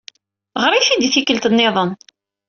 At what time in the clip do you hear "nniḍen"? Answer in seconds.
1.51-1.91